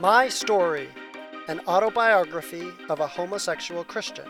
My 0.00 0.30
Story 0.30 0.88
An 1.46 1.60
Autobiography 1.68 2.66
of 2.88 3.00
a 3.00 3.06
Homosexual 3.06 3.84
Christian 3.84 4.24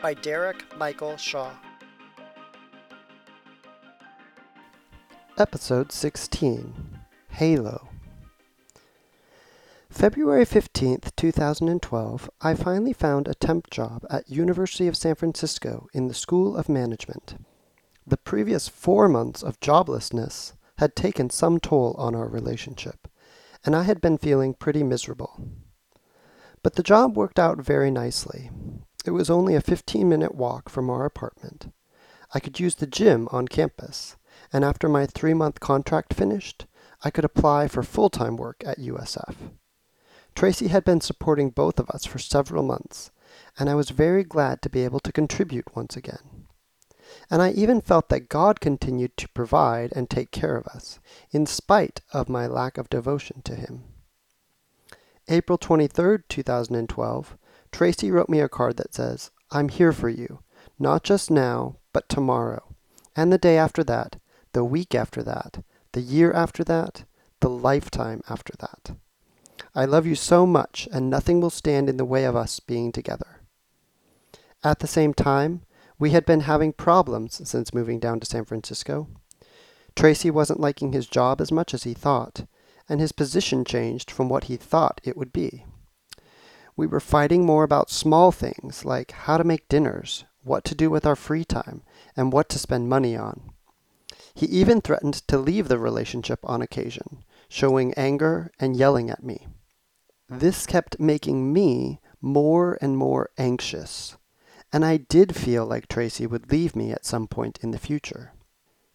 by 0.00 0.14
Derek 0.14 0.62
Michael 0.78 1.16
Shaw. 1.16 1.50
Episode 5.36 5.90
16 5.90 7.00
Halo. 7.30 7.88
February 9.90 10.46
15th, 10.46 11.10
2012, 11.16 12.30
I 12.40 12.54
finally 12.54 12.92
found 12.92 13.26
a 13.26 13.34
temp 13.34 13.70
job 13.70 14.06
at 14.08 14.30
University 14.30 14.86
of 14.86 14.96
San 14.96 15.16
Francisco 15.16 15.88
in 15.92 16.06
the 16.06 16.14
School 16.14 16.56
of 16.56 16.68
Management. 16.68 17.44
The 18.06 18.18
previous 18.18 18.68
four 18.68 19.08
months 19.08 19.42
of 19.42 19.58
joblessness 19.58 20.52
had 20.78 20.94
taken 20.94 21.28
some 21.28 21.58
toll 21.58 21.96
on 21.98 22.14
our 22.14 22.28
relationship 22.28 23.07
and 23.64 23.74
I 23.76 23.82
had 23.82 24.00
been 24.00 24.18
feeling 24.18 24.54
pretty 24.54 24.82
miserable. 24.82 25.40
But 26.62 26.74
the 26.74 26.82
job 26.82 27.16
worked 27.16 27.38
out 27.38 27.58
very 27.58 27.90
nicely. 27.90 28.50
It 29.04 29.12
was 29.12 29.30
only 29.30 29.54
a 29.54 29.60
15 29.60 30.08
minute 30.08 30.34
walk 30.34 30.68
from 30.68 30.90
our 30.90 31.04
apartment. 31.04 31.72
I 32.34 32.40
could 32.40 32.60
use 32.60 32.74
the 32.74 32.86
gym 32.86 33.28
on 33.30 33.48
campus, 33.48 34.16
and 34.52 34.64
after 34.64 34.88
my 34.88 35.06
three 35.06 35.34
month 35.34 35.60
contract 35.60 36.14
finished, 36.14 36.66
I 37.02 37.10
could 37.10 37.24
apply 37.24 37.68
for 37.68 37.82
full 37.82 38.10
time 38.10 38.36
work 38.36 38.62
at 38.66 38.78
USF. 38.78 39.34
Tracy 40.34 40.68
had 40.68 40.84
been 40.84 41.00
supporting 41.00 41.50
both 41.50 41.78
of 41.78 41.90
us 41.90 42.04
for 42.04 42.18
several 42.18 42.62
months, 42.62 43.10
and 43.58 43.68
I 43.68 43.74
was 43.74 43.90
very 43.90 44.24
glad 44.24 44.62
to 44.62 44.70
be 44.70 44.84
able 44.84 45.00
to 45.00 45.12
contribute 45.12 45.74
once 45.74 45.96
again. 45.96 46.37
And 47.30 47.42
I 47.42 47.50
even 47.50 47.80
felt 47.80 48.08
that 48.08 48.28
God 48.28 48.60
continued 48.60 49.16
to 49.16 49.28
provide 49.28 49.92
and 49.94 50.08
take 50.08 50.30
care 50.30 50.56
of 50.56 50.66
us, 50.66 50.98
in 51.30 51.46
spite 51.46 52.00
of 52.12 52.28
my 52.28 52.46
lack 52.46 52.78
of 52.78 52.90
devotion 52.90 53.42
to 53.42 53.54
Him. 53.54 53.84
April 55.28 55.58
23, 55.58 56.18
2012, 56.28 57.36
Tracy 57.70 58.10
wrote 58.10 58.28
me 58.28 58.40
a 58.40 58.48
card 58.48 58.76
that 58.78 58.94
says, 58.94 59.30
I'm 59.50 59.68
here 59.68 59.92
for 59.92 60.08
you, 60.08 60.40
not 60.78 61.02
just 61.02 61.30
now, 61.30 61.76
but 61.92 62.08
tomorrow, 62.08 62.74
and 63.14 63.32
the 63.32 63.38
day 63.38 63.58
after 63.58 63.84
that, 63.84 64.16
the 64.52 64.64
week 64.64 64.94
after 64.94 65.22
that, 65.22 65.62
the 65.92 66.00
year 66.00 66.32
after 66.32 66.64
that, 66.64 67.04
the 67.40 67.50
lifetime 67.50 68.22
after 68.28 68.54
that. 68.58 68.96
I 69.74 69.84
love 69.84 70.06
you 70.06 70.14
so 70.14 70.46
much, 70.46 70.88
and 70.92 71.10
nothing 71.10 71.40
will 71.40 71.50
stand 71.50 71.88
in 71.88 71.98
the 71.98 72.04
way 72.04 72.24
of 72.24 72.36
us 72.36 72.60
being 72.60 72.90
together. 72.90 73.42
At 74.64 74.80
the 74.80 74.86
same 74.86 75.14
time, 75.14 75.62
we 75.98 76.10
had 76.10 76.24
been 76.24 76.40
having 76.40 76.72
problems 76.72 77.40
since 77.48 77.74
moving 77.74 77.98
down 77.98 78.20
to 78.20 78.26
San 78.26 78.44
Francisco. 78.44 79.08
Tracy 79.96 80.30
wasn't 80.30 80.60
liking 80.60 80.92
his 80.92 81.08
job 81.08 81.40
as 81.40 81.50
much 81.50 81.74
as 81.74 81.82
he 81.82 81.92
thought, 81.92 82.46
and 82.88 83.00
his 83.00 83.10
position 83.10 83.64
changed 83.64 84.10
from 84.10 84.28
what 84.28 84.44
he 84.44 84.56
thought 84.56 85.00
it 85.02 85.16
would 85.16 85.32
be. 85.32 85.64
We 86.76 86.86
were 86.86 87.00
fighting 87.00 87.44
more 87.44 87.64
about 87.64 87.90
small 87.90 88.30
things 88.30 88.84
like 88.84 89.10
how 89.10 89.38
to 89.38 89.44
make 89.44 89.68
dinners, 89.68 90.24
what 90.44 90.64
to 90.66 90.76
do 90.76 90.88
with 90.88 91.04
our 91.04 91.16
free 91.16 91.44
time, 91.44 91.82
and 92.16 92.32
what 92.32 92.48
to 92.50 92.58
spend 92.60 92.88
money 92.88 93.16
on. 93.16 93.50
He 94.34 94.46
even 94.46 94.80
threatened 94.80 95.14
to 95.26 95.38
leave 95.38 95.66
the 95.66 95.78
relationship 95.78 96.38
on 96.44 96.62
occasion, 96.62 97.24
showing 97.48 97.92
anger 97.94 98.52
and 98.60 98.76
yelling 98.76 99.10
at 99.10 99.24
me. 99.24 99.48
This 100.28 100.64
kept 100.64 101.00
making 101.00 101.52
me 101.52 102.00
more 102.20 102.78
and 102.80 102.96
more 102.96 103.30
anxious 103.36 104.16
and 104.72 104.84
I 104.84 104.98
did 104.98 105.34
feel 105.34 105.64
like 105.66 105.88
Tracy 105.88 106.26
would 106.26 106.50
leave 106.50 106.76
me 106.76 106.92
at 106.92 107.06
some 107.06 107.26
point 107.26 107.58
in 107.62 107.70
the 107.70 107.78
future. 107.78 108.32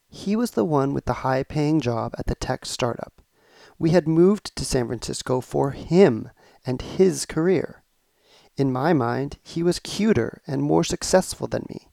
He 0.07 0.35
was 0.35 0.51
the 0.51 0.65
one 0.65 0.93
with 0.93 1.05
the 1.05 1.23
high 1.25 1.43
paying 1.43 1.81
job 1.81 2.13
at 2.17 2.27
the 2.27 2.35
tech 2.35 2.65
startup. 2.65 3.21
We 3.79 3.89
had 3.89 4.07
moved 4.07 4.55
to 4.55 4.65
San 4.65 4.87
Francisco 4.87 5.41
for 5.41 5.71
him 5.71 6.29
and 6.65 6.81
his 6.81 7.25
career. 7.25 7.83
In 8.55 8.71
my 8.71 8.93
mind, 8.93 9.39
he 9.41 9.63
was 9.63 9.79
cuter 9.79 10.41
and 10.45 10.61
more 10.61 10.83
successful 10.83 11.47
than 11.47 11.65
me. 11.67 11.89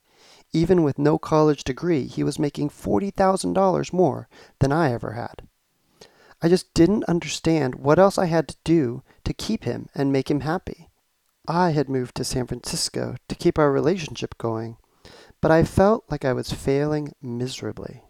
Even 0.52 0.82
with 0.82 0.98
no 0.98 1.18
college 1.18 1.64
degree, 1.64 2.06
he 2.06 2.22
was 2.22 2.38
making 2.38 2.68
$40,000 2.68 3.92
more 3.92 4.28
than 4.58 4.72
I 4.72 4.92
ever 4.92 5.12
had. 5.12 5.48
I 6.42 6.48
just 6.48 6.74
didn't 6.74 7.04
understand 7.04 7.76
what 7.76 7.98
else 7.98 8.18
I 8.18 8.26
had 8.26 8.48
to 8.48 8.56
do 8.64 9.02
to 9.24 9.32
keep 9.32 9.64
him 9.64 9.88
and 9.94 10.12
make 10.12 10.30
him 10.30 10.40
happy. 10.40 10.89
I 11.48 11.70
had 11.70 11.88
moved 11.88 12.16
to 12.16 12.24
San 12.24 12.46
Francisco 12.46 13.16
to 13.28 13.34
keep 13.34 13.58
our 13.58 13.72
relationship 13.72 14.36
going, 14.38 14.76
but 15.40 15.50
I 15.50 15.64
felt 15.64 16.04
like 16.10 16.24
I 16.24 16.32
was 16.32 16.52
failing 16.52 17.12
miserably. 17.22 18.02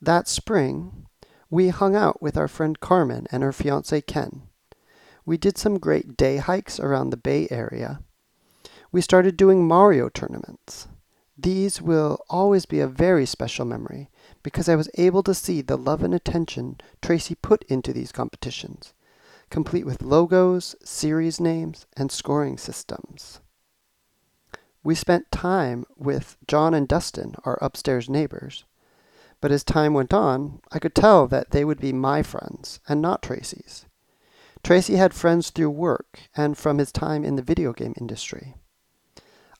That 0.00 0.28
spring, 0.28 1.06
we 1.48 1.68
hung 1.68 1.96
out 1.96 2.20
with 2.20 2.36
our 2.36 2.48
friend 2.48 2.78
Carmen 2.78 3.26
and 3.32 3.42
her 3.42 3.52
fiance 3.52 4.00
Ken. 4.02 4.42
We 5.24 5.36
did 5.36 5.56
some 5.56 5.78
great 5.78 6.16
day 6.16 6.36
hikes 6.36 6.78
around 6.78 7.10
the 7.10 7.16
Bay 7.16 7.48
Area. 7.50 8.00
We 8.92 9.00
started 9.00 9.36
doing 9.36 9.66
Mario 9.66 10.08
tournaments. 10.08 10.88
These 11.38 11.82
will 11.82 12.24
always 12.30 12.66
be 12.66 12.80
a 12.80 12.86
very 12.86 13.26
special 13.26 13.64
memory 13.64 14.08
because 14.42 14.68
I 14.68 14.76
was 14.76 14.90
able 14.94 15.22
to 15.24 15.34
see 15.34 15.62
the 15.62 15.76
love 15.76 16.02
and 16.02 16.14
attention 16.14 16.78
Tracy 17.02 17.34
put 17.34 17.64
into 17.64 17.92
these 17.92 18.12
competitions 18.12 18.94
complete 19.50 19.86
with 19.86 20.02
logos, 20.02 20.74
series 20.84 21.40
names, 21.40 21.86
and 21.96 22.10
scoring 22.10 22.58
systems. 22.58 23.40
We 24.82 24.94
spent 24.94 25.32
time 25.32 25.84
with 25.96 26.36
John 26.46 26.72
and 26.72 26.86
Dustin, 26.86 27.34
our 27.44 27.58
upstairs 27.60 28.08
neighbors. 28.08 28.64
But 29.40 29.52
as 29.52 29.64
time 29.64 29.94
went 29.94 30.14
on, 30.14 30.60
I 30.72 30.78
could 30.78 30.94
tell 30.94 31.26
that 31.26 31.50
they 31.50 31.64
would 31.64 31.80
be 31.80 31.92
my 31.92 32.22
friends 32.22 32.80
and 32.88 33.02
not 33.02 33.22
Tracy's. 33.22 33.84
Tracy 34.62 34.96
had 34.96 35.14
friends 35.14 35.50
through 35.50 35.70
work 35.70 36.20
and 36.36 36.56
from 36.56 36.78
his 36.78 36.90
time 36.90 37.24
in 37.24 37.36
the 37.36 37.42
video 37.42 37.72
game 37.72 37.94
industry. 38.00 38.54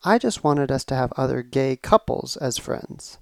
I 0.05 0.19
just 0.19 0.45
wanted 0.45 0.71
us 0.71 0.85
to 0.87 0.95
have 0.95 1.13
other 1.17 1.43
gay 1.43 1.77
couples 1.77 2.37
as 2.37 2.59
friends, 2.59 3.19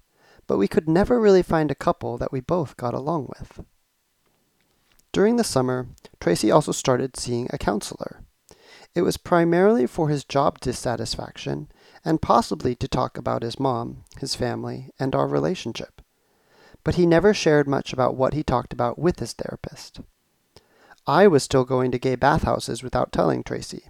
but 0.47 0.59
we 0.59 0.69
could 0.69 0.89
never 0.89 1.21
really 1.21 1.43
find 1.43 1.71
a 1.71 1.75
couple 1.75 2.19
that 2.19 2.33
we 2.33 2.41
both 2.41 2.77
got 2.77 2.95
along 2.95 3.33
with. 3.39 3.65
During 5.15 5.37
the 5.37 5.45
summer, 5.45 5.87
Tracy 6.19 6.51
also 6.51 6.73
started 6.73 7.17
seeing 7.17 7.47
a 7.53 7.57
counselor. 7.57 8.25
It 8.97 9.03
was 9.03 9.17
primarily 9.17 9.87
for 9.87 10.09
his 10.09 10.25
job 10.25 10.59
dissatisfaction 10.59 11.69
and 12.05 12.21
possibly 12.21 12.75
to 12.75 12.89
talk 12.89 13.17
about 13.17 13.45
his 13.45 13.61
mom, 13.61 14.03
his 14.19 14.35
family, 14.35 14.91
and 14.99 15.15
our 15.15 15.29
relationship. 15.29 16.03
But 16.83 16.97
he 16.97 17.07
never 17.07 17.33
shared 17.33 17.69
much 17.69 17.93
about 17.93 18.17
what 18.17 18.35
he 18.35 18.43
talked 18.43 18.73
about 18.73 18.99
with 18.99 19.21
his 19.21 19.35
therapist. 19.35 20.01
I 21.07 21.29
was 21.29 21.45
still 21.45 21.65
going 21.65 21.93
to 21.93 21.99
gay 22.01 22.17
bathhouses 22.17 22.83
without 22.83 23.13
telling 23.13 23.45
Tracy. 23.45 23.85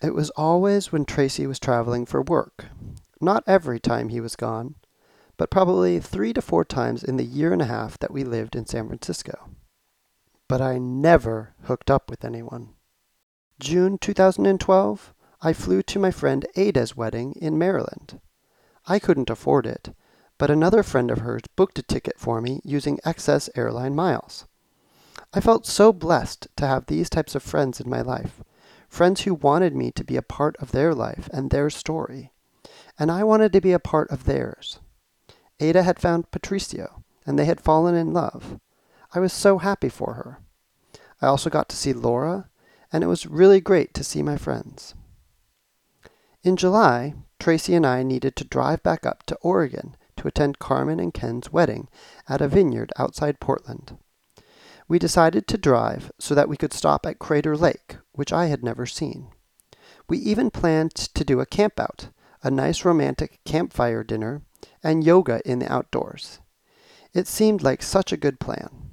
It 0.00 0.14
was 0.14 0.30
always 0.36 0.92
when 0.92 1.06
Tracy 1.06 1.48
was 1.48 1.58
traveling 1.58 2.06
for 2.06 2.22
work. 2.22 2.66
Not 3.20 3.42
every 3.48 3.80
time 3.80 4.10
he 4.10 4.20
was 4.20 4.36
gone, 4.36 4.76
but 5.36 5.50
probably 5.50 5.98
three 5.98 6.32
to 6.34 6.40
four 6.40 6.64
times 6.64 7.02
in 7.02 7.16
the 7.16 7.24
year 7.24 7.52
and 7.52 7.62
a 7.62 7.64
half 7.64 7.98
that 7.98 8.12
we 8.12 8.22
lived 8.22 8.54
in 8.54 8.64
San 8.64 8.86
Francisco 8.86 9.50
but 10.50 10.60
I 10.60 10.78
never 10.78 11.54
hooked 11.66 11.92
up 11.92 12.10
with 12.10 12.24
anyone. 12.24 12.70
June 13.60 13.98
2012, 13.98 15.14
I 15.40 15.52
flew 15.52 15.80
to 15.84 15.98
my 16.00 16.10
friend 16.10 16.44
Ada's 16.56 16.96
wedding 16.96 17.34
in 17.40 17.56
Maryland. 17.56 18.18
I 18.84 18.98
couldn't 18.98 19.30
afford 19.30 19.64
it, 19.64 19.90
but 20.38 20.50
another 20.50 20.82
friend 20.82 21.08
of 21.08 21.18
hers 21.18 21.42
booked 21.54 21.78
a 21.78 21.84
ticket 21.84 22.18
for 22.18 22.40
me 22.40 22.60
using 22.64 22.98
excess 23.04 23.48
airline 23.54 23.94
miles. 23.94 24.48
I 25.32 25.40
felt 25.40 25.68
so 25.68 25.92
blessed 25.92 26.48
to 26.56 26.66
have 26.66 26.86
these 26.86 27.08
types 27.08 27.36
of 27.36 27.44
friends 27.44 27.80
in 27.80 27.88
my 27.88 28.00
life, 28.00 28.42
friends 28.88 29.20
who 29.20 29.34
wanted 29.34 29.76
me 29.76 29.92
to 29.92 30.02
be 30.02 30.16
a 30.16 30.20
part 30.20 30.56
of 30.56 30.72
their 30.72 30.96
life 30.96 31.28
and 31.32 31.50
their 31.50 31.70
story, 31.70 32.32
and 32.98 33.12
I 33.12 33.22
wanted 33.22 33.52
to 33.52 33.60
be 33.60 33.70
a 33.70 33.78
part 33.78 34.10
of 34.10 34.24
theirs. 34.24 34.80
Ada 35.60 35.84
had 35.84 36.00
found 36.00 36.32
Patricio, 36.32 37.04
and 37.24 37.38
they 37.38 37.44
had 37.44 37.60
fallen 37.60 37.94
in 37.94 38.12
love. 38.12 38.58
I 39.12 39.20
was 39.20 39.32
so 39.32 39.58
happy 39.58 39.88
for 39.88 40.14
her. 40.14 40.38
I 41.20 41.26
also 41.26 41.50
got 41.50 41.68
to 41.70 41.76
see 41.76 41.92
Laura, 41.92 42.48
and 42.92 43.02
it 43.02 43.08
was 43.08 43.26
really 43.26 43.60
great 43.60 43.92
to 43.94 44.04
see 44.04 44.22
my 44.22 44.36
friends. 44.36 44.94
In 46.42 46.56
July, 46.56 47.14
Tracy 47.38 47.74
and 47.74 47.86
I 47.86 48.02
needed 48.02 48.36
to 48.36 48.44
drive 48.44 48.82
back 48.82 49.04
up 49.04 49.24
to 49.26 49.36
Oregon 49.42 49.96
to 50.16 50.28
attend 50.28 50.58
Carmen 50.58 51.00
and 51.00 51.12
Ken's 51.12 51.52
wedding 51.52 51.88
at 52.28 52.40
a 52.40 52.48
vineyard 52.48 52.92
outside 52.96 53.40
Portland. 53.40 53.98
We 54.86 54.98
decided 54.98 55.46
to 55.48 55.58
drive 55.58 56.12
so 56.18 56.34
that 56.34 56.48
we 56.48 56.56
could 56.56 56.72
stop 56.72 57.06
at 57.06 57.18
Crater 57.18 57.56
Lake, 57.56 57.96
which 58.12 58.32
I 58.32 58.46
had 58.46 58.62
never 58.62 58.86
seen. 58.86 59.28
We 60.08 60.18
even 60.18 60.50
planned 60.50 60.94
to 60.94 61.24
do 61.24 61.40
a 61.40 61.46
campout, 61.46 62.10
a 62.42 62.50
nice 62.50 62.84
romantic 62.84 63.40
campfire 63.44 64.02
dinner, 64.02 64.42
and 64.82 65.04
yoga 65.04 65.40
in 65.44 65.58
the 65.58 65.72
outdoors. 65.72 66.40
It 67.12 67.26
seemed 67.26 67.62
like 67.62 67.82
such 67.82 68.12
a 68.12 68.16
good 68.16 68.40
plan. 68.40 68.89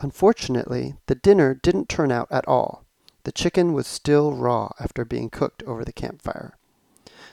Unfortunately, 0.00 0.96
the 1.06 1.14
dinner 1.14 1.54
didn't 1.54 1.88
turn 1.88 2.12
out 2.12 2.28
at 2.30 2.46
all. 2.46 2.84
The 3.24 3.32
chicken 3.32 3.72
was 3.72 3.86
still 3.86 4.32
raw 4.32 4.70
after 4.78 5.04
being 5.04 5.30
cooked 5.30 5.62
over 5.64 5.84
the 5.84 5.92
campfire. 5.92 6.56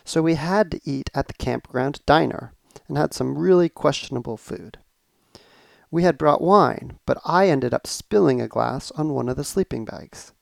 So 0.06 0.21
we 0.21 0.36
had 0.36 0.71
to 0.71 0.81
eat 0.83 1.10
at 1.13 1.27
the 1.27 1.33
campground 1.33 2.01
diner 2.06 2.54
and 2.88 2.98
had 2.98 3.13
some 3.13 3.38
really 3.38 3.69
questionable 3.69 4.38
food. 4.38 4.77
We 5.92 6.04
had 6.04 6.18
brought 6.18 6.42
wine, 6.42 7.00
but 7.06 7.19
I 7.24 7.50
ended 7.50 7.74
up 7.74 7.86
spilling 7.86 8.42
a 8.42 8.48
glass 8.48 8.92
on 8.92 9.13
one 9.13 9.30
of 9.30 9.38
the 9.38 9.44
sleeping 9.44 9.86
bags. 9.86 10.33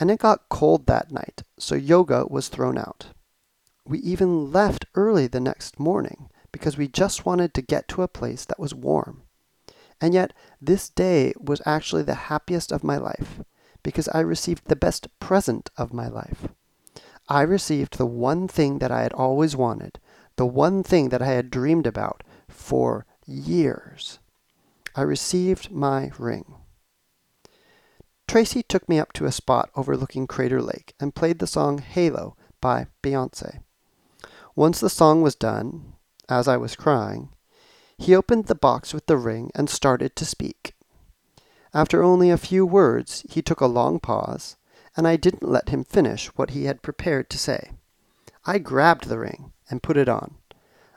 And 0.00 0.10
it 0.10 0.18
got 0.18 0.48
cold 0.48 0.86
that 0.86 1.12
night, 1.12 1.42
so 1.58 1.74
yoga 1.74 2.26
was 2.28 2.48
thrown 2.48 2.76
out. 2.76 3.06
We 3.86 3.98
even 4.00 4.52
left 4.52 4.86
early 4.94 5.26
the 5.26 5.40
next 5.40 5.78
morning 5.78 6.28
because 6.50 6.76
we 6.76 6.88
just 6.88 7.24
wanted 7.24 7.54
to 7.54 7.62
get 7.62 7.88
to 7.88 8.02
a 8.02 8.08
place 8.08 8.44
that 8.44 8.58
was 8.58 8.74
warm. 8.74 9.22
And 10.00 10.14
yet, 10.14 10.32
this 10.60 10.88
day 10.88 11.32
was 11.38 11.60
actually 11.66 12.02
the 12.02 12.28
happiest 12.30 12.72
of 12.72 12.84
my 12.84 12.96
life 12.96 13.40
because 13.82 14.08
I 14.08 14.20
received 14.20 14.66
the 14.66 14.76
best 14.76 15.08
present 15.18 15.70
of 15.76 15.92
my 15.92 16.08
life. 16.08 16.48
I 17.28 17.42
received 17.42 17.98
the 17.98 18.06
one 18.06 18.48
thing 18.48 18.78
that 18.78 18.90
I 18.90 19.02
had 19.02 19.12
always 19.12 19.56
wanted, 19.56 19.98
the 20.36 20.46
one 20.46 20.82
thing 20.82 21.10
that 21.10 21.22
I 21.22 21.26
had 21.26 21.50
dreamed 21.50 21.86
about 21.86 22.22
for 22.48 23.06
years. 23.26 24.18
I 24.94 25.02
received 25.02 25.70
my 25.70 26.10
ring. 26.18 26.54
Tracy 28.26 28.62
took 28.62 28.88
me 28.88 28.98
up 28.98 29.12
to 29.14 29.24
a 29.24 29.32
spot 29.32 29.70
overlooking 29.74 30.26
Crater 30.26 30.60
Lake 30.60 30.94
and 31.00 31.14
played 31.14 31.38
the 31.38 31.46
song 31.46 31.78
Halo 31.78 32.36
by 32.60 32.86
Beyonce. 33.02 33.60
Once 34.54 34.80
the 34.80 34.90
song 34.90 35.22
was 35.22 35.34
done, 35.34 35.94
as 36.28 36.48
I 36.48 36.56
was 36.56 36.76
crying, 36.76 37.30
he 37.98 38.14
opened 38.14 38.46
the 38.46 38.54
box 38.54 38.94
with 38.94 39.06
the 39.06 39.16
ring 39.16 39.50
and 39.54 39.68
started 39.68 40.14
to 40.16 40.24
speak. 40.24 40.74
After 41.74 42.02
only 42.02 42.30
a 42.30 42.38
few 42.38 42.64
words, 42.64 43.26
he 43.28 43.42
took 43.42 43.60
a 43.60 43.66
long 43.66 43.98
pause, 44.00 44.56
and 44.96 45.06
I 45.06 45.16
didn't 45.16 45.48
let 45.48 45.68
him 45.68 45.84
finish 45.84 46.28
what 46.28 46.50
he 46.50 46.64
had 46.64 46.80
prepared 46.82 47.28
to 47.30 47.38
say. 47.38 47.72
I 48.46 48.58
grabbed 48.58 49.08
the 49.08 49.18
ring 49.18 49.52
and 49.68 49.82
put 49.82 49.96
it 49.96 50.08
on. 50.08 50.36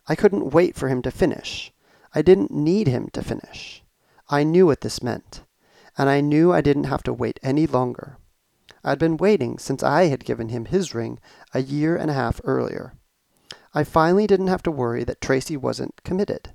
I 0.08 0.16
couldn't 0.16 0.52
wait 0.52 0.76
for 0.76 0.88
him 0.88 1.02
to 1.02 1.12
finish. 1.12 1.74
I 2.14 2.22
didn't 2.22 2.52
need 2.52 2.88
him 2.88 3.10
to 3.14 3.24
finish. 3.24 3.84
I 4.30 4.44
knew 4.44 4.68
what 4.68 4.82
this 4.82 5.04
meant, 5.04 5.44
and 5.98 6.10
I 6.10 6.22
knew 6.22 6.54
I 6.54 6.62
didn't 6.62 6.86
have 6.86 7.04
to 7.04 7.14
wait 7.14 7.40
any 7.44 7.68
longer. 7.68 8.18
I'd 8.84 9.00
been 9.00 9.18
waiting 9.18 9.58
since 9.58 9.84
I 9.84 10.06
had 10.06 10.26
given 10.26 10.50
him 10.50 10.66
his 10.66 10.96
ring 10.96 11.20
a 11.54 11.62
year 11.62 11.96
and 11.96 12.10
a 12.10 12.16
half 12.16 12.40
earlier. 12.44 12.94
I 13.74 13.84
finally 13.84 14.28
didn't 14.28 14.48
have 14.48 14.64
to 14.64 14.72
worry 14.72 15.04
that 15.04 15.22
Tracy 15.22 15.58
wasn't 15.58 16.04
committed. 16.04 16.54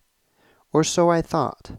Or 0.72 0.84
so 0.84 1.10
I 1.10 1.22
thought. 1.22 1.72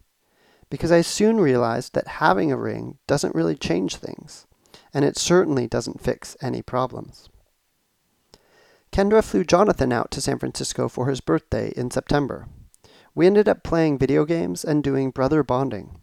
Because 0.70 0.92
I 0.92 1.02
soon 1.02 1.40
realized 1.40 1.94
that 1.94 2.08
having 2.08 2.52
a 2.52 2.58
ring 2.58 2.98
doesn't 3.08 3.36
really 3.36 3.56
change 3.56 3.96
things, 3.96 4.46
and 4.94 5.06
it 5.06 5.18
certainly 5.18 5.68
doesn't 5.68 6.02
fix 6.02 6.36
any 6.42 6.62
problems. 6.62 7.30
Kendra 8.92 9.24
flew 9.24 9.44
Jonathan 9.44 9.92
out 9.92 10.12
to 10.12 10.22
San 10.22 10.40
Francisco 10.40 10.90
for 10.90 11.08
his 11.08 11.22
birthday 11.22 11.72
in 11.76 11.92
September. 11.92 12.48
We 13.14 13.28
ended 13.28 13.48
up 13.48 13.64
playing 13.64 13.98
video 13.98 14.26
games 14.26 14.64
and 14.64 14.84
doing 14.84 15.12
brother 15.12 15.44
bonding. 15.44 16.02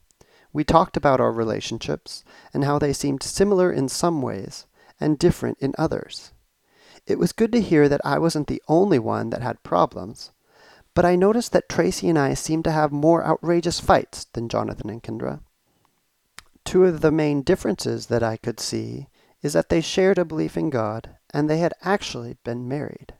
We 0.52 0.64
talked 0.64 0.96
about 0.96 1.20
our 1.20 1.32
relationships 1.32 2.24
and 2.52 2.64
how 2.64 2.78
they 2.78 2.92
seemed 2.92 3.22
similar 3.22 3.72
in 3.72 3.88
some 3.88 4.22
ways 4.22 4.66
and 5.00 5.18
different 5.18 5.58
in 5.60 5.74
others. 5.76 6.32
It 7.06 7.18
was 7.18 7.32
good 7.32 7.52
to 7.52 7.60
hear 7.60 7.88
that 7.88 8.00
I 8.04 8.18
wasn't 8.18 8.46
the 8.46 8.62
only 8.68 8.98
one 8.98 9.30
that 9.30 9.42
had 9.42 9.62
problems, 9.62 10.30
but 10.94 11.04
I 11.04 11.16
noticed 11.16 11.52
that 11.52 11.68
Tracy 11.68 12.08
and 12.08 12.18
I 12.18 12.34
seemed 12.34 12.64
to 12.64 12.72
have 12.72 12.92
more 12.92 13.24
outrageous 13.24 13.80
fights 13.80 14.26
than 14.32 14.48
Jonathan 14.48 14.88
and 14.88 15.02
Kendra. 15.02 15.40
Two 16.64 16.84
of 16.84 17.00
the 17.00 17.10
main 17.10 17.42
differences 17.42 18.06
that 18.06 18.22
I 18.22 18.36
could 18.36 18.60
see 18.60 19.08
is 19.42 19.52
that 19.52 19.68
they 19.68 19.80
shared 19.80 20.18
a 20.18 20.24
belief 20.24 20.56
in 20.56 20.70
God 20.70 21.10
and 21.32 21.50
they 21.50 21.58
had 21.58 21.74
actually 21.82 22.36
been 22.44 22.68
married. 22.68 23.12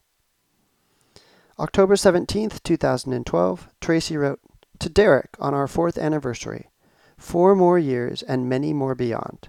October 1.59 1.95
17th, 1.95 2.63
2012, 2.63 3.69
Tracy 3.81 4.17
wrote, 4.17 4.41
To 4.79 4.89
Derek 4.89 5.37
on 5.39 5.53
our 5.55 5.69
fourth 5.69 5.99
anniversary, 5.99 6.71
four 7.17 7.55
more 7.55 7.79
years 7.79 8.23
and 8.23 8.49
many 8.49 8.73
more 8.73 8.95
beyond. 8.95 9.49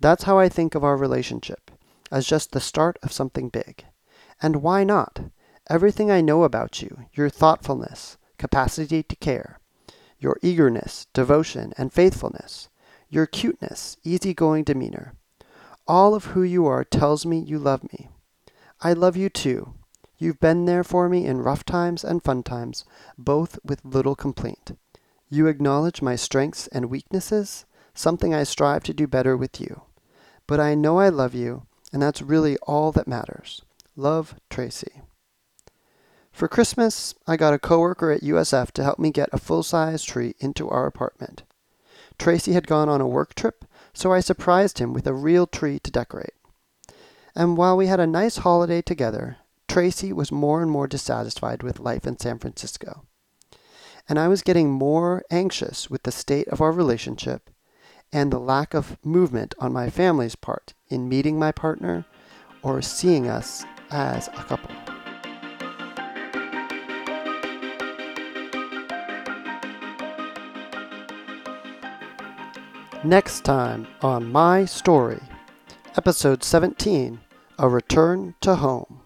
That's 0.00 0.24
how 0.24 0.38
I 0.38 0.48
think 0.48 0.74
of 0.74 0.84
our 0.84 0.96
relationship, 0.96 1.70
as 2.10 2.26
just 2.26 2.52
the 2.52 2.60
start 2.60 2.98
of 3.02 3.12
something 3.12 3.48
big. 3.48 3.84
And 4.42 4.62
why 4.62 4.84
not? 4.84 5.20
Everything 5.70 6.10
I 6.10 6.22
know 6.22 6.44
about 6.44 6.80
you, 6.80 7.04
your 7.12 7.28
thoughtfulness, 7.28 8.16
capacity 8.38 9.02
to 9.02 9.16
care, 9.16 9.58
your 10.18 10.38
eagerness, 10.42 11.06
devotion, 11.12 11.74
and 11.76 11.92
faithfulness, 11.92 12.70
your 13.10 13.26
cuteness, 13.26 13.98
easygoing 14.02 14.64
demeanor, 14.64 15.12
all 15.86 16.14
of 16.14 16.26
who 16.26 16.42
you 16.42 16.66
are 16.66 16.84
tells 16.84 17.26
me 17.26 17.38
you 17.38 17.58
love 17.58 17.82
me. 17.92 18.08
I 18.80 18.94
love 18.94 19.14
you 19.16 19.28
too. 19.28 19.74
You've 20.16 20.40
been 20.40 20.64
there 20.64 20.84
for 20.84 21.08
me 21.08 21.26
in 21.26 21.42
rough 21.42 21.64
times 21.64 22.02
and 22.02 22.22
fun 22.22 22.42
times, 22.42 22.84
both 23.18 23.58
with 23.62 23.84
little 23.84 24.16
complaint. 24.16 24.72
You 25.28 25.48
acknowledge 25.48 26.00
my 26.00 26.16
strengths 26.16 26.66
and 26.68 26.86
weaknesses, 26.86 27.66
something 27.92 28.34
I 28.34 28.44
strive 28.44 28.84
to 28.84 28.94
do 28.94 29.06
better 29.06 29.36
with 29.36 29.60
you. 29.60 29.82
But 30.46 30.60
I 30.60 30.74
know 30.74 30.98
I 30.98 31.10
love 31.10 31.34
you, 31.34 31.66
and 31.92 32.00
that's 32.00 32.22
really 32.22 32.56
all 32.58 32.90
that 32.92 33.06
matters. 33.06 33.62
Love, 33.96 34.34
Tracy. 34.48 35.02
For 36.38 36.46
Christmas, 36.46 37.16
I 37.26 37.36
got 37.36 37.52
a 37.52 37.58
coworker 37.58 38.12
at 38.12 38.22
USF 38.22 38.70
to 38.74 38.84
help 38.84 39.00
me 39.00 39.10
get 39.10 39.28
a 39.32 39.38
full-size 39.38 40.04
tree 40.04 40.36
into 40.38 40.68
our 40.68 40.86
apartment. 40.86 41.42
Tracy 42.16 42.52
had 42.52 42.68
gone 42.68 42.88
on 42.88 43.00
a 43.00 43.08
work 43.08 43.34
trip, 43.34 43.64
so 43.92 44.12
I 44.12 44.20
surprised 44.20 44.78
him 44.78 44.94
with 44.94 45.08
a 45.08 45.12
real 45.12 45.48
tree 45.48 45.80
to 45.80 45.90
decorate. 45.90 46.34
And 47.34 47.56
while 47.56 47.76
we 47.76 47.88
had 47.88 47.98
a 47.98 48.06
nice 48.06 48.36
holiday 48.36 48.80
together, 48.80 49.38
Tracy 49.66 50.12
was 50.12 50.30
more 50.30 50.62
and 50.62 50.70
more 50.70 50.86
dissatisfied 50.86 51.64
with 51.64 51.80
life 51.80 52.06
in 52.06 52.20
San 52.20 52.38
Francisco. 52.38 53.02
And 54.08 54.16
I 54.16 54.28
was 54.28 54.42
getting 54.42 54.70
more 54.70 55.24
anxious 55.32 55.90
with 55.90 56.04
the 56.04 56.12
state 56.12 56.46
of 56.46 56.60
our 56.60 56.70
relationship 56.70 57.50
and 58.12 58.32
the 58.32 58.38
lack 58.38 58.74
of 58.74 58.96
movement 59.04 59.56
on 59.58 59.72
my 59.72 59.90
family's 59.90 60.36
part 60.36 60.74
in 60.88 61.08
meeting 61.08 61.36
my 61.36 61.50
partner 61.50 62.04
or 62.62 62.80
seeing 62.80 63.26
us 63.26 63.64
as 63.90 64.28
a 64.28 64.44
couple. 64.44 64.87
Next 73.04 73.44
time 73.44 73.86
on 74.02 74.32
My 74.32 74.64
Story, 74.64 75.20
Episode 75.96 76.42
17 76.42 77.20
A 77.56 77.68
Return 77.68 78.34
to 78.40 78.56
Home. 78.56 78.97